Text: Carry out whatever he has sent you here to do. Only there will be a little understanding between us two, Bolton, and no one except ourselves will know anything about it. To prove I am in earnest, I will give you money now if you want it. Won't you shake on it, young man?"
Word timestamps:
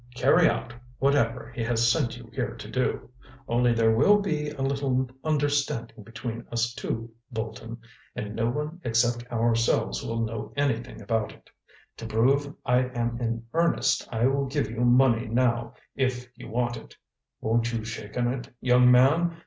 Carry 0.15 0.49
out 0.49 0.73
whatever 0.97 1.51
he 1.53 1.63
has 1.63 1.87
sent 1.91 2.17
you 2.17 2.27
here 2.33 2.55
to 2.55 2.67
do. 2.67 3.11
Only 3.47 3.71
there 3.71 3.95
will 3.95 4.17
be 4.19 4.49
a 4.49 4.63
little 4.63 5.07
understanding 5.23 6.01
between 6.03 6.43
us 6.51 6.73
two, 6.73 7.11
Bolton, 7.31 7.77
and 8.15 8.33
no 8.35 8.49
one 8.49 8.81
except 8.83 9.31
ourselves 9.31 10.01
will 10.03 10.21
know 10.21 10.53
anything 10.57 11.03
about 11.03 11.31
it. 11.33 11.51
To 11.97 12.07
prove 12.07 12.51
I 12.65 12.79
am 12.85 13.19
in 13.21 13.45
earnest, 13.53 14.09
I 14.11 14.25
will 14.25 14.45
give 14.47 14.71
you 14.71 14.79
money 14.81 15.27
now 15.27 15.75
if 15.95 16.35
you 16.35 16.49
want 16.49 16.77
it. 16.77 16.97
Won't 17.39 17.71
you 17.71 17.83
shake 17.83 18.17
on 18.17 18.27
it, 18.33 18.49
young 18.59 18.89
man?" 18.89 19.37